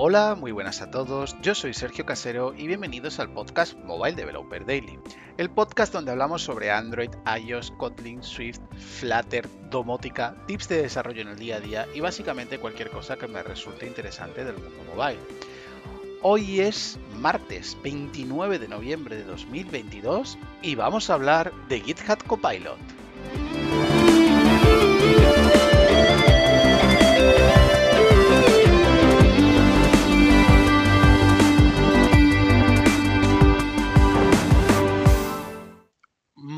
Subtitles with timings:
[0.00, 4.64] Hola, muy buenas a todos, yo soy Sergio Casero y bienvenidos al podcast Mobile Developer
[4.64, 4.96] Daily,
[5.38, 11.28] el podcast donde hablamos sobre Android, iOS, Kotlin, Swift, Flutter, domótica, tips de desarrollo en
[11.30, 15.18] el día a día y básicamente cualquier cosa que me resulte interesante del mundo mobile.
[16.22, 22.97] Hoy es martes 29 de noviembre de 2022 y vamos a hablar de GitHub Copilot.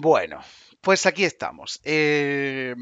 [0.00, 0.40] Bueno,
[0.80, 1.80] pues aquí estamos.
[1.82, 2.72] Eh,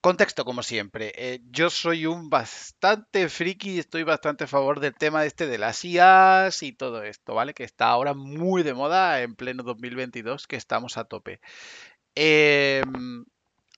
[0.00, 1.12] contexto, como siempre.
[1.14, 5.58] Eh, yo soy un bastante friki y estoy bastante a favor del tema este de
[5.58, 7.54] las IAs y todo esto, ¿vale?
[7.54, 11.40] Que está ahora muy de moda en pleno 2022, que estamos a tope.
[12.16, 12.82] Eh,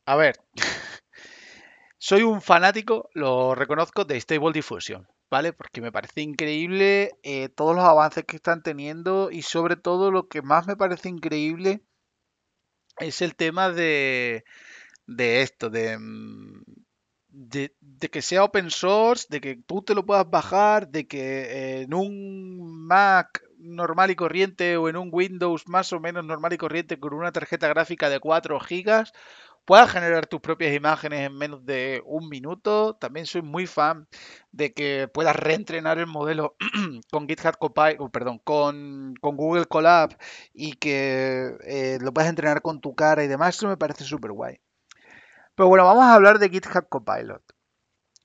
[0.06, 0.36] a ver,
[1.98, 5.06] soy un fanático, lo reconozco, de Stable Diffusion.
[5.30, 5.54] ¿Vale?
[5.54, 7.12] Porque me parece increíble
[7.54, 11.82] todos los avances que están teniendo y sobre todo lo que más me parece increíble
[12.98, 14.44] es el tema de,
[15.06, 16.62] de esto, mm,
[17.28, 21.82] de, de, que sea open source, de que tú te lo puedas bajar, de que
[21.82, 26.58] en un Mac normal y corriente o en un Windows más o menos normal y
[26.58, 29.12] corriente con una tarjeta gráfica de 4 gigas
[29.64, 32.94] puedas generar tus propias imágenes en menos de un minuto.
[32.96, 34.08] También soy muy fan
[34.50, 36.56] de que puedas reentrenar el modelo
[37.10, 40.16] con GitHub Copilot, perdón, con, Google Colab
[40.52, 43.56] y que eh, lo puedas entrenar con tu cara y demás.
[43.56, 44.60] Eso me parece súper guay.
[45.54, 47.42] Pero bueno, vamos a hablar de GitHub Copilot.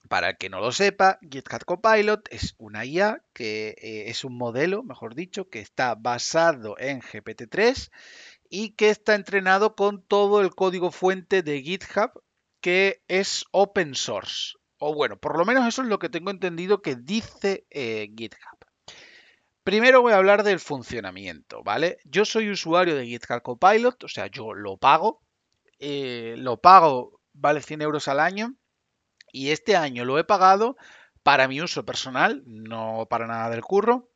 [0.08, 4.38] Para el que no lo sepa, GitHub Copilot es una IA que eh, es un
[4.38, 7.90] modelo, mejor dicho, que está basado en GPT-3
[8.50, 12.12] y que está entrenado con todo el código fuente de GitHub
[12.62, 14.54] que es open source.
[14.80, 18.58] O bueno, por lo menos eso es lo que tengo entendido que dice eh, GitHub.
[19.64, 21.98] Primero voy a hablar del funcionamiento, ¿vale?
[22.06, 25.22] Yo soy usuario de GitHub Copilot, o sea, yo lo pago.
[25.80, 28.56] Eh, lo pago, vale 100 euros al año.
[29.32, 30.78] Y este año lo he pagado
[31.22, 34.10] para mi uso personal, no para nada del curro.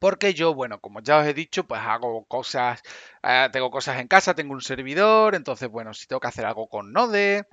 [0.00, 2.82] Porque yo, bueno, como ya os he dicho, pues hago cosas,
[3.22, 6.68] eh, tengo cosas en casa, tengo un servidor, entonces, bueno, si tengo que hacer algo
[6.68, 7.46] con Node,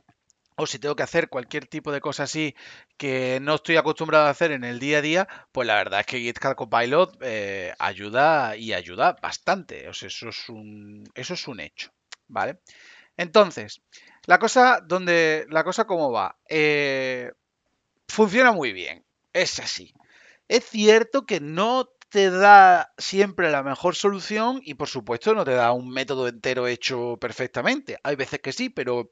[0.56, 2.56] o si tengo que hacer cualquier tipo de cosa así
[2.97, 6.07] que no estoy acostumbrado a hacer en el día a día, pues la verdad es
[6.07, 9.88] que GitHub Copilot eh, ayuda y ayuda bastante.
[9.88, 11.91] Eso es un, eso es un hecho,
[12.28, 12.59] ¿vale?
[13.18, 13.81] Entonces,
[14.25, 17.31] la cosa donde, la cosa cómo va, eh,
[18.07, 19.94] funciona muy bien, es así.
[20.47, 25.51] Es cierto que no te da siempre la mejor solución y por supuesto no te
[25.51, 27.97] da un método entero hecho perfectamente.
[28.03, 29.12] Hay veces que sí, pero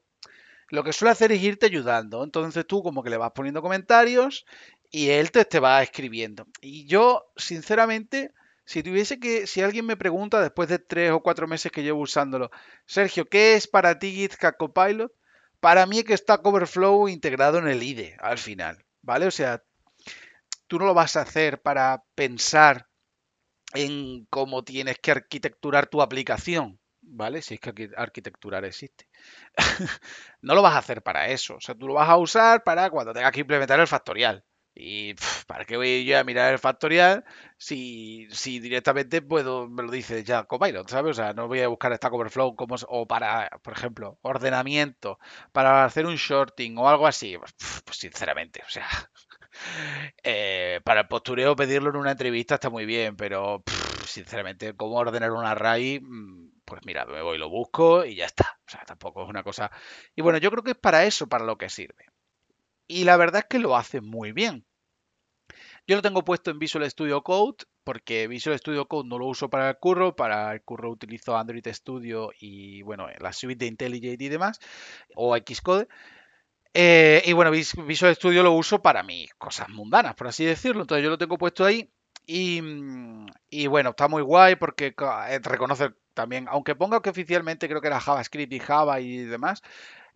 [0.68, 2.24] lo que suele hacer es irte ayudando.
[2.24, 4.46] Entonces tú como que le vas poniendo comentarios
[4.90, 6.46] y él te, va escribiendo.
[6.60, 8.32] Y yo, sinceramente,
[8.64, 12.00] si tuviese que, si alguien me pregunta después de tres o cuatro meses que llevo
[12.00, 12.50] usándolo,
[12.86, 15.12] Sergio, ¿qué es para ti GitHub Copilot?
[15.60, 19.26] Para mí es que está Coverflow integrado en el IDE al final, ¿vale?
[19.26, 19.62] O sea,
[20.66, 22.88] tú no lo vas a hacer para pensar
[23.74, 27.42] en cómo tienes que arquitecturar tu aplicación, ¿vale?
[27.42, 29.08] Si es que arquitecturar existe.
[30.40, 31.56] no lo vas a hacer para eso.
[31.56, 34.44] O sea, tú lo vas a usar para cuando tengas que implementar el factorial.
[34.78, 35.14] Y
[35.46, 37.24] ¿para qué voy yo a mirar el factorial
[37.56, 41.12] si, si directamente puedo, me lo dice ya Copilot, ¿sabes?
[41.12, 45.18] O sea, no voy a buscar Stack Overflow como, o para, por ejemplo, ordenamiento,
[45.52, 47.38] para hacer un shorting o algo así.
[47.38, 47.54] Pues,
[47.96, 48.86] sinceramente, o sea,
[50.86, 53.64] para el postureo pedirlo en una entrevista está muy bien, pero
[54.06, 58.60] sinceramente, cómo ordenar un array, mm, pues mira, me voy, lo busco y ya está.
[58.64, 59.72] O sea, tampoco es una cosa...
[60.14, 62.06] Y bueno, yo creo que es para eso, para lo que sirve.
[62.86, 64.64] Y la verdad es que lo hace muy bien.
[65.88, 69.50] Yo lo tengo puesto en Visual Studio Code porque Visual Studio Code no lo uso
[69.50, 74.22] para el curro, para el curro utilizo Android Studio y bueno, la suite de IntelliJ
[74.22, 74.60] y demás,
[75.16, 75.88] o Xcode.
[76.78, 80.82] Eh, y bueno, Visual Studio lo uso para mis cosas mundanas, por así decirlo.
[80.82, 81.90] Entonces yo lo tengo puesto ahí
[82.26, 84.94] y, bueno, está muy guay porque
[85.28, 89.62] eh, reconoce también, aunque ponga que oficialmente creo que era JavaScript y Java y demás,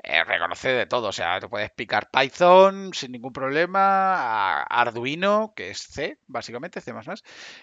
[0.02, 1.08] eh, reconoce de todo.
[1.08, 6.92] O sea, te puedes picar Python sin ningún problema, Arduino, que es C, básicamente, C++,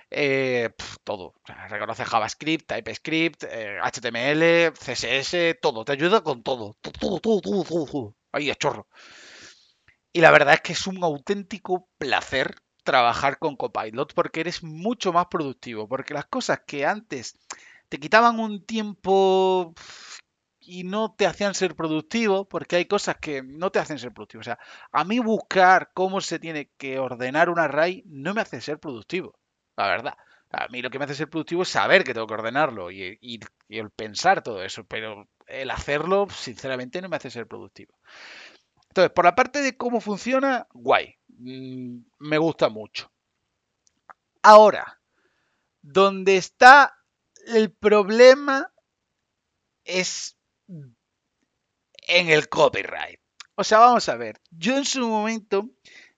[0.10, 0.72] eh,
[1.04, 1.36] todo.
[1.70, 5.86] reconoce JavaScript, TypeScript, HTML, CSS, todo.
[5.86, 6.78] Te ayuda con todo.
[6.82, 8.17] Todo, todo, todo, todo.
[8.38, 8.88] Ahí es chorro.
[10.14, 15.12] Y la verdad es que es un auténtico placer trabajar con Copilot porque eres mucho
[15.12, 15.88] más productivo.
[15.88, 17.38] Porque las cosas que antes
[17.90, 19.74] te quitaban un tiempo
[20.60, 24.42] y no te hacían ser productivo, porque hay cosas que no te hacen ser productivo.
[24.42, 24.60] O sea,
[24.92, 29.40] a mí buscar cómo se tiene que ordenar un array no me hace ser productivo,
[29.78, 30.18] la verdad.
[30.52, 33.20] A mí lo que me hace ser productivo es saber que tengo que ordenarlo y,
[33.70, 38.00] el pensar todo eso, pero el hacerlo, sinceramente, no me hace ser productivo.
[38.90, 41.16] Entonces, por la parte de cómo funciona, guay.
[41.28, 43.12] Mm, me gusta mucho.
[44.42, 45.02] Ahora,
[45.82, 46.98] donde está
[47.48, 48.72] el problema
[49.84, 53.20] es en el copyright.
[53.56, 54.40] O sea, vamos a ver.
[54.52, 55.70] Yo en su momento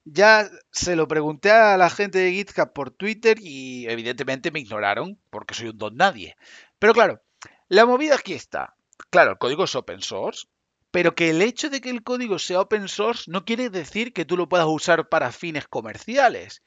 [0.04, 5.18] ya se lo pregunté a la gente de GitHub por Twitter y evidentemente me ignoraron
[5.30, 6.36] porque soy un don nadie.
[6.78, 7.22] Pero claro,
[7.68, 8.74] la movida aquí está.
[9.10, 10.46] Claro, el código es open source,
[10.90, 14.24] pero que el hecho de que el código sea open source no quiere decir que
[14.24, 16.62] tú lo puedas usar para fines comerciales.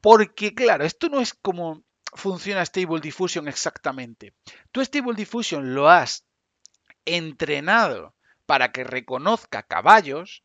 [0.00, 1.82] Porque claro, esto no es como
[2.14, 4.34] funciona Stable Diffusion exactamente.
[4.72, 6.24] Tú Stable Diffusion lo has
[7.04, 8.14] entrenado
[8.46, 10.42] para que reconozca caballos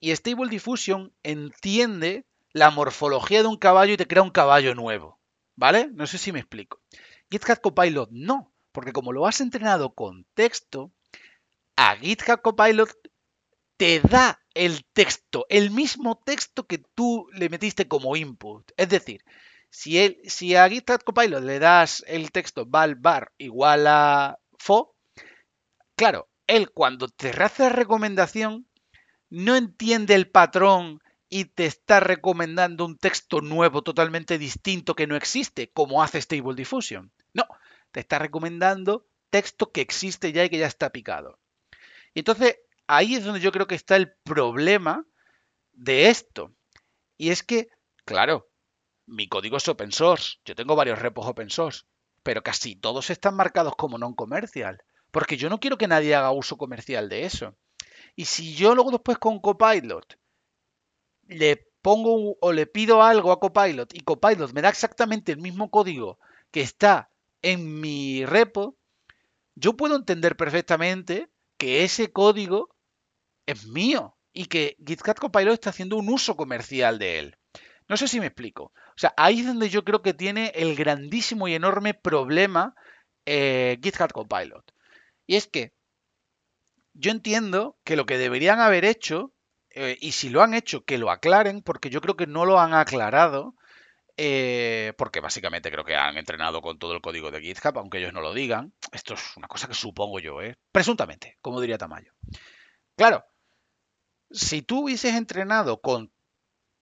[0.00, 5.20] y Stable Diffusion entiende la morfología de un caballo y te crea un caballo nuevo.
[5.56, 5.90] ¿Vale?
[5.92, 6.80] No sé si me explico.
[7.30, 10.90] GitHub Copilot no, porque como lo has entrenado con texto,
[11.76, 12.90] a GitHub Copilot
[13.76, 18.70] te da el texto, el mismo texto que tú le metiste como input.
[18.76, 19.22] Es decir,
[19.70, 24.96] si, él, si a GitHub Copilot le das el texto val bar igual a fo,
[25.94, 28.66] claro, él cuando te hace la recomendación
[29.30, 35.16] no entiende el patrón y te está recomendando un texto nuevo totalmente distinto que no
[35.16, 37.12] existe, como hace Stable Diffusion.
[37.32, 37.46] No,
[37.92, 41.38] te está recomendando texto que existe ya y que ya está picado.
[42.12, 45.06] Y entonces ahí es donde yo creo que está el problema
[45.72, 46.52] de esto.
[47.16, 47.68] Y es que,
[48.04, 48.50] claro,
[49.06, 51.82] mi código es open source, yo tengo varios repos open source,
[52.24, 56.32] pero casi todos están marcados como non comercial, porque yo no quiero que nadie haga
[56.32, 57.56] uso comercial de eso.
[58.16, 60.18] Y si yo luego después con Copilot
[61.26, 65.70] le pongo o le pido algo a Copilot y Copilot me da exactamente el mismo
[65.70, 66.18] código
[66.50, 67.10] que está
[67.42, 68.76] en mi repo,
[69.54, 72.74] yo puedo entender perfectamente que ese código
[73.46, 77.36] es mío y que GitHub Copilot está haciendo un uso comercial de él.
[77.88, 78.64] No sé si me explico.
[78.64, 82.74] O sea, ahí es donde yo creo que tiene el grandísimo y enorme problema
[83.26, 84.72] eh, GitHub Copilot.
[85.26, 85.72] Y es que
[86.94, 89.32] yo entiendo que lo que deberían haber hecho,
[89.70, 92.60] eh, y si lo han hecho, que lo aclaren, porque yo creo que no lo
[92.60, 93.54] han aclarado,
[94.16, 98.12] eh, porque básicamente creo que han entrenado con todo el código de GitHub, aunque ellos
[98.12, 98.72] no lo digan.
[98.92, 100.56] Esto es una cosa que supongo yo, ¿eh?
[100.72, 102.12] Presuntamente, como diría Tamayo.
[102.96, 103.24] Claro,
[104.30, 106.12] si tú hubieses entrenado con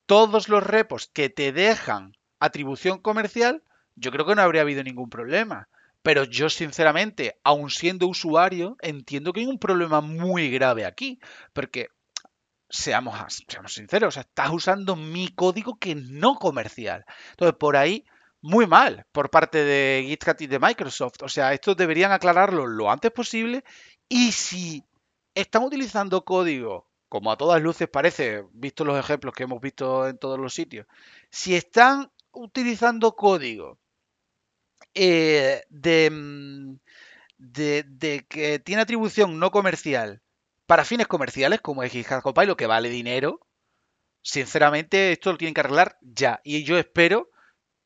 [0.06, 3.62] todos los repos que te dejan atribución comercial,
[3.94, 5.68] yo creo que no habría habido ningún problema.
[6.08, 11.20] Pero yo, sinceramente, aun siendo usuario, entiendo que hay un problema muy grave aquí.
[11.52, 11.88] Porque
[12.66, 13.14] seamos,
[13.46, 17.04] seamos sinceros, estás usando mi código que no comercial.
[17.32, 18.06] Entonces, por ahí,
[18.40, 21.22] muy mal por parte de GitHub y de Microsoft.
[21.24, 23.62] O sea, esto deberían aclararlo lo antes posible.
[24.08, 24.82] Y si
[25.34, 30.16] están utilizando código, como a todas luces parece, visto los ejemplos que hemos visto en
[30.16, 30.86] todos los sitios,
[31.30, 33.78] si están utilizando código
[34.98, 36.78] eh, de, mm,
[37.38, 40.22] de, que tiene atribución no comercial
[40.66, 43.40] para fines comerciales, como es GitHub Copilot, que vale dinero,
[44.22, 46.40] sinceramente esto lo tienen que arreglar ya.
[46.44, 47.30] Y yo espero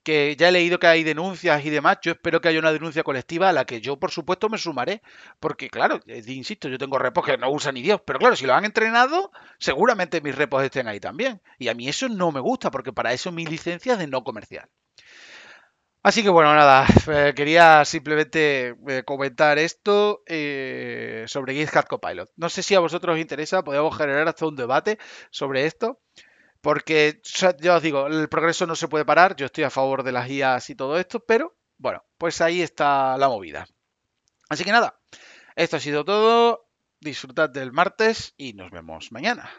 [0.03, 3.05] que ya he leído que hay denuncias y demás, yo espero que haya una denuncia
[3.05, 5.03] colectiva a la que yo, por supuesto, me sumaré.
[5.39, 8.47] Porque, claro, eh, insisto, yo tengo repos que no usan ni Dios, pero claro, si
[8.47, 11.41] lo han entrenado, seguramente mis repos estén ahí también.
[11.59, 14.25] Y a mí eso no me gusta, porque para eso mi licencia es de no
[14.25, 14.69] comercial.
[16.03, 22.31] Así que bueno, nada, eh, quería simplemente eh, comentar esto eh, sobre GitHub Copilot.
[22.35, 24.99] No sé si a vosotros os interesa, podemos generar hasta un debate
[25.31, 26.01] sobre esto,
[26.61, 27.21] porque
[27.61, 30.29] ya os digo, el progreso no se puede parar, yo estoy a favor de las
[30.29, 33.67] IAs y todo esto, pero bueno, pues ahí está la movida.
[34.49, 34.99] Así que nada,
[35.55, 36.69] esto ha sido todo,
[36.99, 39.51] disfrutad del martes y nos vemos mañana.